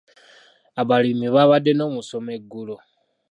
[0.81, 2.75] Abalimi baabadde n'omusomo eggulo.